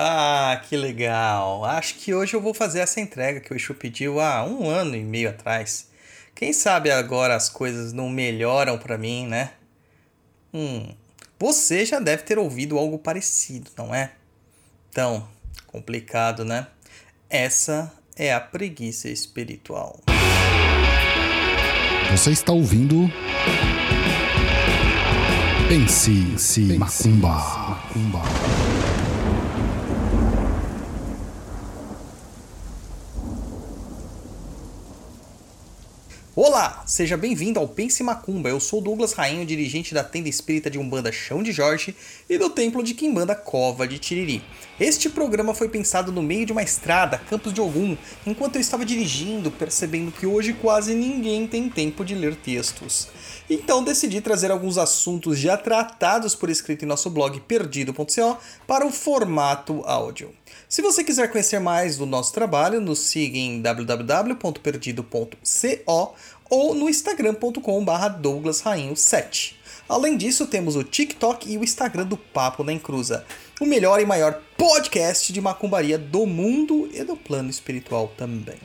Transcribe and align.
Ah, 0.00 0.62
que 0.68 0.76
legal! 0.76 1.64
Acho 1.64 1.96
que 1.96 2.14
hoje 2.14 2.32
eu 2.34 2.40
vou 2.40 2.54
fazer 2.54 2.78
essa 2.78 3.00
entrega 3.00 3.40
que 3.40 3.52
o 3.52 3.56
Exu 3.56 3.74
pediu 3.74 4.20
há 4.20 4.44
um 4.44 4.70
ano 4.70 4.94
e 4.94 5.02
meio 5.02 5.28
atrás. 5.28 5.88
Quem 6.36 6.52
sabe 6.52 6.88
agora 6.88 7.34
as 7.34 7.48
coisas 7.48 7.92
não 7.92 8.08
melhoram 8.08 8.78
para 8.78 8.96
mim, 8.96 9.26
né? 9.26 9.50
Hum, 10.54 10.94
você 11.36 11.84
já 11.84 11.98
deve 11.98 12.22
ter 12.22 12.38
ouvido 12.38 12.78
algo 12.78 12.96
parecido, 12.96 13.72
não 13.76 13.92
é? 13.92 14.12
Então, 14.88 15.26
complicado, 15.66 16.44
né? 16.44 16.68
Essa 17.28 17.92
é 18.14 18.32
a 18.32 18.38
preguiça 18.38 19.08
espiritual. 19.08 19.98
Você 22.12 22.30
está 22.30 22.52
ouvindo. 22.52 23.10
Pense, 25.68 26.12
Pense 26.30 26.60
Macumba. 26.78 27.34
Macumba. 27.34 28.87
Olá, 36.58 36.77
seja 36.88 37.16
bem-vindo 37.18 37.60
ao 37.60 37.68
Pense 37.68 38.02
Macumba. 38.02 38.48
Eu 38.48 38.58
sou 38.58 38.80
Douglas 38.80 39.12
Rainho, 39.12 39.44
dirigente 39.44 39.92
da 39.92 40.02
tenda 40.02 40.26
espírita 40.26 40.70
de 40.70 40.78
Umbanda 40.78 41.12
Chão 41.12 41.42
de 41.42 41.52
Jorge 41.52 41.94
e 42.30 42.38
do 42.38 42.48
templo 42.48 42.82
de 42.82 42.94
Quimbanda 42.94 43.34
Cova 43.34 43.86
de 43.86 43.98
Tiriri. 43.98 44.42
Este 44.80 45.10
programa 45.10 45.52
foi 45.52 45.68
pensado 45.68 46.10
no 46.10 46.22
meio 46.22 46.46
de 46.46 46.52
uma 46.52 46.62
estrada, 46.62 47.18
Campos 47.18 47.52
de 47.52 47.60
Ogum, 47.60 47.94
enquanto 48.26 48.56
eu 48.56 48.60
estava 48.62 48.86
dirigindo, 48.86 49.50
percebendo 49.50 50.10
que 50.10 50.26
hoje 50.26 50.54
quase 50.54 50.94
ninguém 50.94 51.46
tem 51.46 51.68
tempo 51.68 52.02
de 52.02 52.14
ler 52.14 52.34
textos. 52.36 53.08
Então 53.50 53.84
decidi 53.84 54.22
trazer 54.22 54.50
alguns 54.50 54.78
assuntos 54.78 55.38
já 55.38 55.58
tratados 55.58 56.34
por 56.34 56.48
escrito 56.48 56.86
em 56.86 56.88
nosso 56.88 57.10
blog 57.10 57.38
perdido.co 57.40 58.38
para 58.66 58.86
o 58.86 58.90
formato 58.90 59.82
áudio. 59.84 60.32
Se 60.66 60.80
você 60.80 61.04
quiser 61.04 61.30
conhecer 61.30 61.58
mais 61.58 61.98
do 61.98 62.06
nosso 62.06 62.32
trabalho, 62.32 62.80
nos 62.80 63.00
siga 63.00 63.36
em 63.36 63.60
www.perdido.co 63.60 65.28
ou 66.50 66.74
no 66.78 66.88
instagram.com.br 66.88 67.60
douglasrainho7. 68.20 69.54
Além 69.88 70.16
disso, 70.16 70.46
temos 70.46 70.76
o 70.76 70.84
TikTok 70.84 71.50
e 71.50 71.58
o 71.58 71.64
Instagram 71.64 72.06
do 72.06 72.16
Papo 72.16 72.62
na 72.62 72.72
Encruza, 72.72 73.24
o 73.60 73.66
melhor 73.66 74.00
e 74.00 74.06
maior 74.06 74.40
podcast 74.56 75.32
de 75.32 75.40
macumbaria 75.40 75.98
do 75.98 76.26
mundo 76.26 76.88
e 76.92 77.02
do 77.02 77.16
plano 77.16 77.50
espiritual 77.50 78.12
também. 78.16 78.58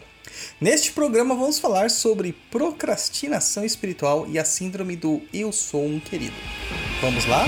Neste 0.59 0.91
programa 0.91 1.35
vamos 1.35 1.59
falar 1.59 1.89
sobre 1.89 2.35
procrastinação 2.51 3.63
espiritual 3.63 4.27
e 4.27 4.37
a 4.37 4.45
síndrome 4.45 4.95
do 4.95 5.21
eu 5.33 5.51
sou 5.51 5.85
um 5.85 5.99
querido. 5.99 6.35
Vamos 7.01 7.25
lá? 7.25 7.45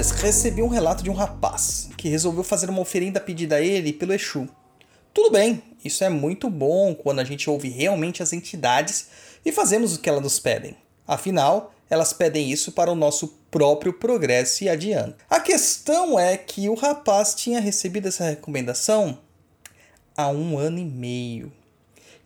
Dias 0.00 0.12
recebi 0.12 0.62
um 0.62 0.68
relato 0.68 1.04
de 1.04 1.10
um 1.10 1.14
rapaz 1.14 1.90
que 1.94 2.08
resolveu 2.08 2.42
fazer 2.42 2.70
uma 2.70 2.80
oferenda 2.80 3.20
pedida 3.20 3.56
a 3.56 3.60
ele 3.60 3.92
pelo 3.92 4.14
Exu. 4.14 4.48
Tudo 5.12 5.30
bem, 5.30 5.62
isso 5.84 6.02
é 6.02 6.08
muito 6.08 6.48
bom 6.48 6.94
quando 6.94 7.18
a 7.18 7.24
gente 7.24 7.50
ouve 7.50 7.68
realmente 7.68 8.22
as 8.22 8.32
entidades 8.32 9.08
e 9.44 9.52
fazemos 9.52 9.94
o 9.94 10.00
que 10.00 10.08
elas 10.08 10.22
nos 10.22 10.40
pedem. 10.40 10.74
Afinal, 11.06 11.74
elas 11.90 12.14
pedem 12.14 12.50
isso 12.50 12.72
para 12.72 12.90
o 12.90 12.94
nosso 12.94 13.28
próprio 13.50 13.92
progresso 13.92 14.64
e 14.64 14.70
adiante. 14.70 15.16
A 15.28 15.38
questão 15.38 16.18
é 16.18 16.34
que 16.34 16.66
o 16.70 16.74
rapaz 16.74 17.34
tinha 17.34 17.60
recebido 17.60 18.08
essa 18.08 18.24
recomendação 18.24 19.18
há 20.16 20.28
um 20.28 20.56
ano 20.56 20.78
e 20.78 20.84
meio. 20.84 21.52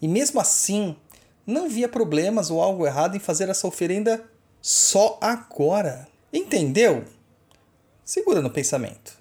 E 0.00 0.06
mesmo 0.06 0.40
assim, 0.40 0.94
não 1.44 1.68
via 1.68 1.88
problemas 1.88 2.52
ou 2.52 2.62
algo 2.62 2.86
errado 2.86 3.16
em 3.16 3.20
fazer 3.20 3.48
essa 3.48 3.66
oferenda 3.66 4.22
só 4.62 5.18
agora. 5.20 6.06
Entendeu? 6.32 7.04
Segura 8.04 8.42
no 8.42 8.50
pensamento. 8.50 9.16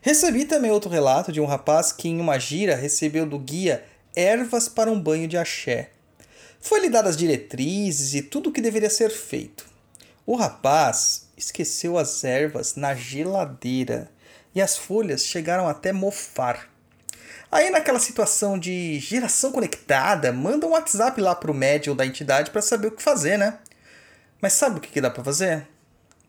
Recebi 0.00 0.46
também 0.46 0.70
outro 0.70 0.88
relato 0.88 1.30
de 1.30 1.40
um 1.40 1.44
rapaz 1.44 1.92
que, 1.92 2.08
em 2.08 2.18
uma 2.18 2.38
gira, 2.38 2.74
recebeu 2.74 3.26
do 3.26 3.38
guia 3.38 3.84
ervas 4.14 4.70
para 4.70 4.90
um 4.90 4.98
banho 4.98 5.28
de 5.28 5.36
axé. 5.36 5.90
Foi-lhe 6.58 6.88
dadas 6.88 7.14
diretrizes 7.14 8.14
e 8.14 8.22
tudo 8.22 8.48
o 8.48 8.52
que 8.52 8.62
deveria 8.62 8.88
ser 8.88 9.10
feito. 9.10 9.66
O 10.24 10.34
rapaz 10.34 11.28
esqueceu 11.36 11.98
as 11.98 12.24
ervas 12.24 12.74
na 12.74 12.94
geladeira 12.94 14.10
e 14.54 14.62
as 14.62 14.78
folhas 14.78 15.22
chegaram 15.26 15.68
até 15.68 15.92
mofar. 15.92 16.70
Aí, 17.52 17.68
naquela 17.68 17.98
situação 17.98 18.58
de 18.58 18.98
geração 18.98 19.52
conectada, 19.52 20.32
manda 20.32 20.66
um 20.66 20.70
WhatsApp 20.70 21.20
lá 21.20 21.34
pro 21.34 21.52
médium 21.52 21.94
da 21.94 22.06
entidade 22.06 22.50
para 22.50 22.62
saber 22.62 22.88
o 22.88 22.92
que 22.92 23.02
fazer, 23.02 23.36
né? 23.36 23.58
Mas 24.40 24.54
sabe 24.54 24.78
o 24.78 24.80
que, 24.80 24.88
que 24.88 25.00
dá 25.02 25.10
para 25.10 25.22
fazer? 25.22 25.68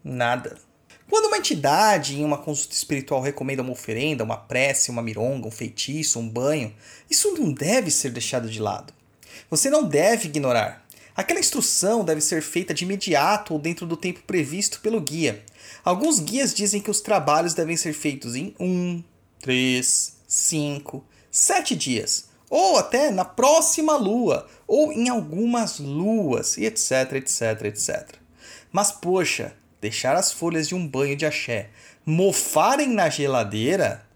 Nada. 0.03 0.66
Quando 1.09 1.27
uma 1.27 1.37
entidade 1.37 2.19
em 2.19 2.25
uma 2.25 2.37
consulta 2.37 2.75
espiritual 2.75 3.21
recomenda 3.21 3.61
uma 3.61 3.71
oferenda, 3.71 4.23
uma 4.23 4.37
prece, 4.37 4.91
uma 4.91 5.01
mironga, 5.01 5.47
um 5.47 5.51
feitiço, 5.51 6.19
um 6.19 6.27
banho, 6.27 6.73
isso 7.09 7.33
não 7.33 7.51
deve 7.51 7.89
ser 7.89 8.11
deixado 8.11 8.49
de 8.49 8.59
lado. 8.59 8.93
Você 9.49 9.69
não 9.69 9.83
deve 9.83 10.27
ignorar. 10.27 10.85
Aquela 11.15 11.39
instrução 11.39 12.03
deve 12.03 12.21
ser 12.21 12.41
feita 12.41 12.73
de 12.73 12.83
imediato 12.83 13.53
ou 13.53 13.59
dentro 13.59 13.87
do 13.87 13.97
tempo 13.97 14.21
previsto 14.27 14.81
pelo 14.81 15.01
guia. 15.01 15.43
Alguns 15.83 16.19
guias 16.19 16.53
dizem 16.53 16.81
que 16.81 16.91
os 16.91 17.01
trabalhos 17.01 17.53
devem 17.53 17.77
ser 17.77 17.93
feitos 17.93 18.35
em 18.35 18.53
um, 18.59 19.01
três, 19.39 20.17
cinco, 20.27 21.03
sete 21.31 21.75
dias, 21.75 22.25
ou 22.49 22.77
até 22.77 23.09
na 23.09 23.25
próxima 23.25 23.95
lua, 23.95 24.47
ou 24.67 24.91
em 24.91 25.09
algumas 25.09 25.79
luas, 25.79 26.57
e 26.57 26.65
etc, 26.65 27.13
etc, 27.13 27.65
etc. 27.65 28.15
Mas 28.71 28.91
poxa, 28.91 29.55
deixar 29.81 30.15
as 30.15 30.31
folhas 30.31 30.67
de 30.67 30.75
um 30.75 30.87
banho 30.87 31.15
de 31.15 31.25
axé 31.25 31.69
mofarem 32.09 32.87
na 32.87 33.09
geladeira 33.09 34.07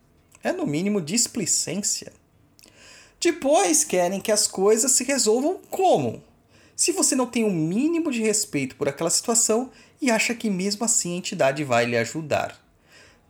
é 0.42 0.54
no 0.54 0.66
mínimo 0.66 1.02
displicência. 1.02 2.14
Depois 3.20 3.84
querem 3.84 4.22
que 4.22 4.32
as 4.32 4.48
coisas 4.48 4.94
se 4.94 5.04
resolvam 5.04 5.60
como? 5.70 6.24
Se 6.74 6.94
você 6.94 7.16
não 7.16 7.28
tem 7.28 7.44
o 7.44 7.48
um 7.48 7.54
mínimo 7.54 8.10
de 8.10 8.22
respeito 8.22 8.78
por 8.78 8.88
aquela 8.88 9.10
situação 9.10 9.70
e 10.02 10.10
acha 10.10 10.34
que 10.34 10.50
mesmo 10.50 10.86
assim 10.86 11.14
a 11.14 11.18
entidade 11.18 11.66
vai 11.66 11.86
lhe 11.86 11.98
ajudar. 11.98 12.58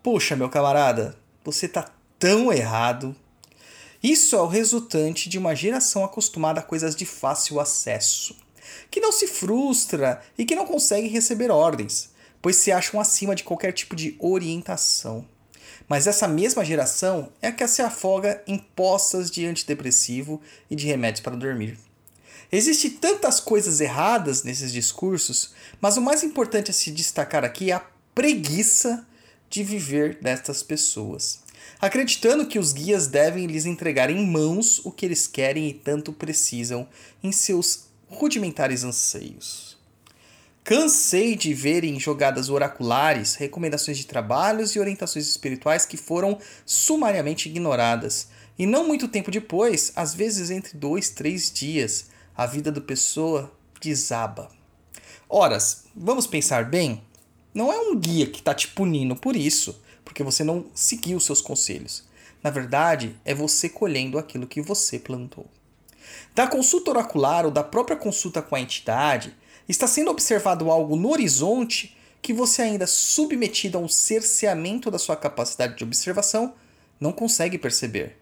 Poxa, 0.04 0.36
meu 0.36 0.48
camarada, 0.48 1.18
você 1.44 1.68
tá 1.68 1.92
tão 2.20 2.54
errado. 2.54 3.16
Isso 4.02 4.36
é 4.36 4.42
o 4.42 4.48
resultante 4.48 5.28
de 5.28 5.40
uma 5.40 5.56
geração 5.56 6.06
acostumada 6.06 6.60
a 6.60 6.64
coisas 6.64 6.96
de 6.96 7.06
fácil 7.06 7.60
acesso, 7.60 8.38
que 8.92 9.02
não 9.02 9.12
se 9.12 9.26
frustra 9.26 10.22
e 10.38 10.46
que 10.46 10.56
não 10.56 10.68
consegue 10.68 11.08
receber 11.08 11.50
ordens, 11.50 12.11
pois 12.42 12.56
se 12.56 12.72
acham 12.72 13.00
acima 13.00 13.36
de 13.36 13.44
qualquer 13.44 13.72
tipo 13.72 13.96
de 13.96 14.16
orientação. 14.20 15.26
Mas 15.88 16.08
essa 16.08 16.28
mesma 16.28 16.64
geração 16.64 17.32
é 17.42 17.48
a 17.48 17.52
que 17.52 17.68
se 17.68 17.82
afoga 17.82 18.42
em 18.48 18.58
poças 18.58 19.30
de 19.30 19.46
antidepressivo 19.46 20.42
e 20.70 20.76
de 20.76 20.88
remédios 20.88 21.22
para 21.22 21.36
dormir. 21.36 21.78
Existem 22.52 22.92
tantas 22.92 23.40
coisas 23.40 23.80
erradas 23.80 24.44
nesses 24.44 24.72
discursos, 24.74 25.54
mas 25.80 25.96
o 25.96 26.02
mais 26.02 26.24
importante 26.24 26.72
a 26.72 26.74
se 26.74 26.92
destacar 26.92 27.46
aqui 27.46 27.72
é 27.72 27.76
a 27.76 27.86
preguiça 28.14 29.08
de 29.50 29.64
viver 29.64 30.20
destas 30.22 30.62
pessoas, 30.64 31.44
acreditando 31.80 32.48
que 32.48 32.60
os 32.60 32.74
guias 32.74 33.08
devem 33.08 33.46
lhes 33.46 33.66
entregar 33.66 34.10
em 34.10 34.26
mãos 34.26 34.80
o 34.86 34.92
que 34.92 35.06
eles 35.06 35.28
querem 35.28 35.70
e 35.70 35.74
tanto 35.74 36.12
precisam 36.12 36.88
em 37.24 37.32
seus 37.32 37.86
rudimentares 38.10 38.84
anseios. 38.84 39.78
Cansei 40.64 41.36
de 41.36 41.56
ver 41.56 41.84
em 41.84 42.00
jogadas 42.00 42.48
oraculares 42.48 43.34
recomendações 43.34 43.98
de 43.98 44.06
trabalhos 44.06 44.76
e 44.76 44.80
orientações 44.80 45.28
espirituais 45.28 45.88
que 45.88 45.98
foram 45.98 46.38
sumariamente 46.66 47.50
ignoradas. 47.50 48.28
E 48.60 48.68
não 48.68 48.88
muito 48.88 49.08
tempo 49.08 49.32
depois, 49.32 49.92
às 49.96 50.14
vezes 50.14 50.52
entre 50.52 50.78
dois, 50.78 51.10
três 51.10 51.52
dias, 51.52 52.12
a 52.38 52.46
vida 52.46 52.72
da 52.72 52.80
pessoa 52.80 53.52
desaba. 53.82 54.52
Horas, 55.28 55.86
vamos 55.96 56.28
pensar 56.28 56.70
bem? 56.70 57.02
Não 57.54 57.74
é 57.74 57.80
um 57.80 57.98
guia 57.98 58.28
que 58.28 58.40
está 58.40 58.54
te 58.54 58.68
punindo 58.68 59.16
por 59.16 59.36
isso, 59.36 59.82
porque 60.06 60.24
você 60.24 60.44
não 60.44 60.68
seguiu 60.76 61.20
seus 61.20 61.42
conselhos. 61.42 62.04
Na 62.44 62.52
verdade, 62.52 63.16
é 63.26 63.34
você 63.34 63.68
colhendo 63.68 64.20
aquilo 64.20 64.46
que 64.46 64.62
você 64.62 65.00
plantou. 65.00 65.50
Da 66.34 66.48
consulta 66.48 66.92
oracular 66.92 67.46
ou 67.46 67.52
da 67.52 67.64
própria 67.64 67.98
consulta 67.98 68.42
com 68.42 68.56
a 68.56 68.62
entidade, 68.62 69.36
está 69.68 69.88
sendo 69.88 70.12
observado 70.12 70.70
algo 70.70 70.96
no 70.96 71.12
horizonte 71.12 71.96
que 72.22 72.34
você, 72.34 72.62
ainda 72.62 72.86
submetido 72.86 73.78
a 73.78 73.82
um 73.82 73.88
cerceamento 73.88 74.92
da 74.92 75.00
sua 75.00 75.16
capacidade 75.16 75.78
de 75.78 75.84
observação, 75.84 76.54
não 77.00 77.12
consegue 77.12 77.58
perceber. 77.58 78.18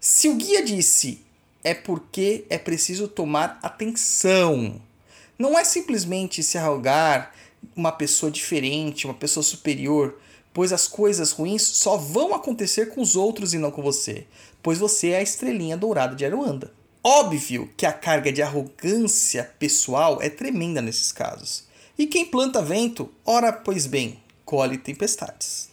Se 0.00 0.28
o 0.28 0.34
guia 0.34 0.64
disse 0.64 1.24
é 1.64 1.74
porque 1.74 2.44
é 2.50 2.58
preciso 2.58 3.06
tomar 3.06 3.58
atenção. 3.62 4.80
Não 5.38 5.58
é 5.58 5.64
simplesmente 5.64 6.42
se 6.42 6.58
arrogar 6.58 7.32
uma 7.76 7.92
pessoa 7.92 8.30
diferente, 8.30 9.06
uma 9.06 9.14
pessoa 9.14 9.42
superior, 9.42 10.18
pois 10.52 10.72
as 10.72 10.88
coisas 10.88 11.32
ruins 11.32 11.62
só 11.62 11.96
vão 11.96 12.34
acontecer 12.34 12.86
com 12.86 13.00
os 13.00 13.16
outros 13.16 13.54
e 13.54 13.58
não 13.58 13.70
com 13.70 13.82
você, 13.82 14.26
pois 14.62 14.78
você 14.78 15.10
é 15.10 15.18
a 15.18 15.22
estrelinha 15.22 15.76
dourada 15.76 16.14
de 16.14 16.24
Aruanda. 16.24 16.72
Óbvio 17.04 17.68
que 17.76 17.84
a 17.84 17.92
carga 17.92 18.30
de 18.30 18.40
arrogância 18.40 19.52
pessoal 19.58 20.22
é 20.22 20.30
tremenda 20.30 20.80
nesses 20.80 21.10
casos. 21.10 21.64
E 21.98 22.06
quem 22.06 22.24
planta 22.24 22.62
vento, 22.62 23.10
ora 23.24 23.52
pois 23.52 23.86
bem, 23.86 24.22
colhe 24.44 24.78
tempestades. 24.78 25.68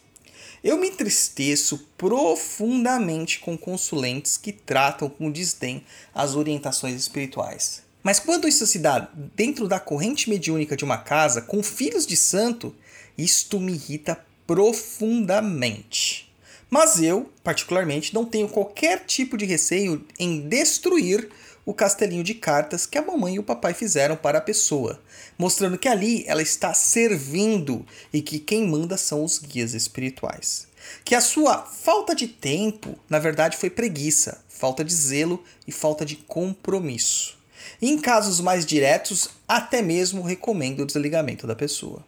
Eu 0.62 0.76
me 0.76 0.88
entristeço 0.88 1.86
profundamente 1.96 3.38
com 3.38 3.56
consulentes 3.56 4.36
que 4.36 4.52
tratam 4.52 5.08
com 5.08 5.30
desdém 5.30 5.84
as 6.12 6.34
orientações 6.34 6.96
espirituais. 6.96 7.84
Mas 8.02 8.18
quando 8.18 8.48
isso 8.48 8.66
se 8.66 8.80
dá 8.80 9.08
dentro 9.36 9.68
da 9.68 9.78
corrente 9.78 10.28
mediúnica 10.28 10.76
de 10.76 10.84
uma 10.84 10.98
casa 10.98 11.40
com 11.42 11.62
filhos 11.62 12.06
de 12.06 12.16
santo, 12.16 12.74
isto 13.16 13.60
me 13.60 13.74
irrita 13.74 14.18
profundamente. 14.46 16.29
Mas 16.70 17.02
eu, 17.02 17.28
particularmente, 17.42 18.14
não 18.14 18.24
tenho 18.24 18.48
qualquer 18.48 19.04
tipo 19.04 19.36
de 19.36 19.44
receio 19.44 20.06
em 20.18 20.48
destruir 20.48 21.28
o 21.66 21.74
castelinho 21.74 22.24
de 22.24 22.34
cartas 22.34 22.86
que 22.86 22.96
a 22.96 23.02
mamãe 23.02 23.34
e 23.34 23.38
o 23.38 23.42
papai 23.42 23.74
fizeram 23.74 24.16
para 24.16 24.38
a 24.38 24.42
pessoa, 24.42 25.00
mostrando 25.36 25.76
que 25.76 25.88
ali 25.88 26.24
ela 26.26 26.42
está 26.42 26.72
servindo 26.72 27.84
e 28.12 28.22
que 28.22 28.38
quem 28.38 28.66
manda 28.66 28.96
são 28.96 29.24
os 29.24 29.38
guias 29.38 29.74
espirituais. 29.74 30.68
Que 31.04 31.14
a 31.14 31.20
sua 31.20 31.58
falta 31.58 32.14
de 32.14 32.26
tempo, 32.26 32.98
na 33.08 33.18
verdade, 33.18 33.56
foi 33.56 33.68
preguiça, 33.68 34.42
falta 34.48 34.84
de 34.84 34.94
zelo 34.94 35.42
e 35.66 35.72
falta 35.72 36.04
de 36.04 36.16
compromisso. 36.16 37.38
E 37.82 37.90
em 37.90 37.98
casos 37.98 38.40
mais 38.40 38.64
diretos, 38.64 39.28
até 39.46 39.82
mesmo 39.82 40.22
recomendo 40.22 40.80
o 40.80 40.86
desligamento 40.86 41.46
da 41.46 41.54
pessoa. 41.54 42.04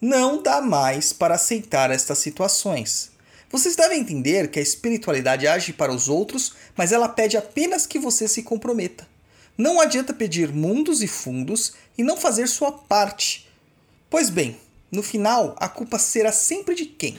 Não 0.00 0.42
dá 0.42 0.60
mais 0.60 1.12
para 1.12 1.34
aceitar 1.34 1.90
estas 1.90 2.18
situações. 2.18 3.10
Vocês 3.50 3.74
devem 3.74 4.00
entender 4.00 4.48
que 4.48 4.60
a 4.60 4.62
espiritualidade 4.62 5.48
age 5.48 5.72
para 5.72 5.92
os 5.92 6.08
outros, 6.08 6.54
mas 6.76 6.92
ela 6.92 7.08
pede 7.08 7.36
apenas 7.36 7.84
que 7.84 7.98
você 7.98 8.28
se 8.28 8.44
comprometa. 8.44 9.08
Não 9.58 9.80
adianta 9.80 10.14
pedir 10.14 10.52
mundos 10.52 11.02
e 11.02 11.08
fundos 11.08 11.72
e 11.98 12.04
não 12.04 12.16
fazer 12.16 12.46
sua 12.46 12.70
parte. 12.70 13.48
Pois 14.08 14.30
bem, 14.30 14.56
no 14.90 15.02
final, 15.02 15.56
a 15.58 15.68
culpa 15.68 15.98
será 15.98 16.30
sempre 16.30 16.76
de 16.76 16.86
quem? 16.86 17.18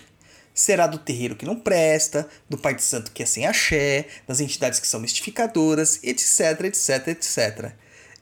Será 0.53 0.87
do 0.87 0.97
terreiro 0.97 1.35
que 1.35 1.45
não 1.45 1.55
presta, 1.55 2.27
do 2.49 2.57
pai 2.57 2.75
de 2.75 2.83
santo 2.83 3.11
que 3.11 3.23
é 3.23 3.25
sem 3.25 3.45
axé, 3.45 4.07
das 4.25 4.39
entidades 4.39 4.79
que 4.79 4.87
são 4.87 5.01
mistificadoras, 5.01 5.99
etc, 6.01 6.61
etc, 6.63 7.07
etc. 7.09 7.73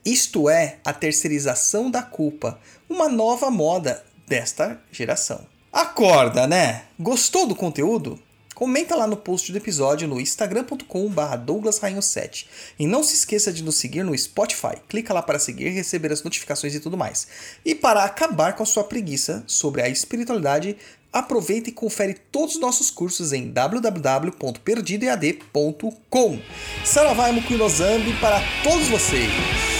Isto 0.04 0.50
é 0.50 0.80
a 0.84 0.94
terceirização 0.94 1.92
da 1.92 2.02
culpa, 2.02 2.60
uma 2.90 3.08
nova 3.08 3.52
moda 3.52 4.04
desta 4.28 4.82
geração. 4.92 5.46
Acorda, 5.72 6.48
né? 6.48 6.86
Gostou 7.00 7.46
do 7.46 7.56
conteúdo? 7.56 8.20
Comenta 8.60 8.96
lá 8.96 9.08
no 9.08 9.16
post 9.16 9.54
do 9.54 9.58
episódio 9.58 10.08
no 10.08 10.20
instagram.com.br 10.20 11.38
douglasrainho7. 11.46 12.46
E 12.78 12.86
não 12.86 13.02
se 13.04 13.16
esqueça 13.16 13.54
de 13.54 13.64
nos 13.64 13.78
seguir 13.78 14.04
no 14.04 14.18
Spotify. 14.18 14.76
Clica 14.90 15.14
lá 15.14 15.22
para 15.22 15.40
seguir, 15.40 15.70
receber 15.70 16.12
as 16.12 16.24
notificações 16.24 16.76
e 16.76 16.82
tudo 16.82 16.98
mais. 16.98 17.26
E 17.64 17.74
para 17.74 18.04
acabar 18.04 18.58
com 18.58 18.64
a 18.64 18.66
sua 18.66 18.84
preguiça 18.84 19.46
sobre 19.48 19.82
a 19.82 19.88
espiritualidade, 19.88 20.76
aproveita 21.14 21.70
e 21.70 21.74
confere 21.74 22.16
todos 22.32 22.56
os 22.56 22.62
nossos 22.62 22.92
cursos 22.92 23.32
em 23.32 23.50
www.perdidoead.com. 23.50 26.40
Saravai 26.84 27.32
Mukuinozambi 27.32 28.14
para 28.20 28.42
todos 28.62 28.88
vocês! 28.88 29.79